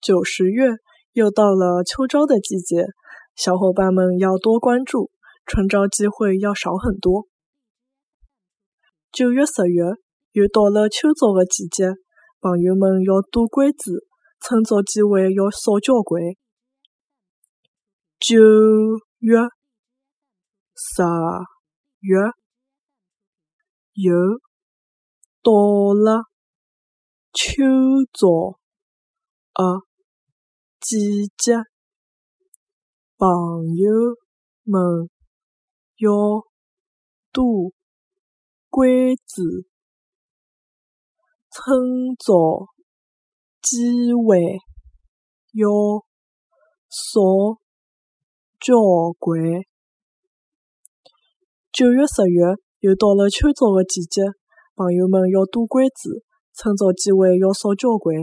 [0.00, 0.68] 九十月
[1.12, 2.86] 又到了秋招的季节，
[3.34, 5.10] 小伙伴们要多关注，
[5.44, 7.26] 春招机会要少很多。
[9.10, 9.82] 九月、十月
[10.32, 11.94] 又到了秋招的季节，
[12.40, 13.92] 朋友们要多关注，
[14.40, 16.22] 趁早机会要少交关。
[18.20, 18.36] 九
[19.18, 19.38] 月、
[20.74, 21.02] 十
[22.00, 22.18] 月
[23.94, 24.12] 又
[25.42, 26.22] 到了
[27.32, 27.64] 秋
[28.12, 28.58] 招
[29.54, 29.87] 的。
[30.80, 31.54] 季节，
[33.16, 33.28] 朋
[33.74, 33.90] 友
[34.62, 35.10] 们
[35.96, 36.10] 要
[37.32, 37.72] 多
[38.70, 38.88] 关
[39.26, 39.66] 注，
[41.50, 42.68] 趁早
[43.60, 44.38] 机会
[45.52, 45.68] 要
[46.88, 47.58] 少
[48.60, 48.76] 交
[49.18, 49.40] 关。
[51.72, 54.22] 九月、十月又到了秋招的季节，
[54.76, 56.22] 朋友们要多关注，
[56.54, 58.14] 趁早机会要少交关。